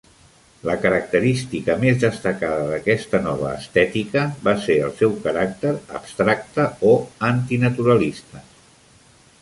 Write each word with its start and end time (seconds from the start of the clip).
La 0.67 0.75
característica 0.85 1.75
més 1.83 1.99
destacada 2.03 2.63
d'aquesta 2.71 3.21
nova 3.27 3.51
estètica 3.59 4.25
va 4.49 4.55
ser 4.65 4.77
el 4.87 4.97
seu 5.03 5.15
caràcter 5.27 5.73
"abstracte" 6.01 6.67
o 6.95 6.95
antinaturalista. 7.33 8.45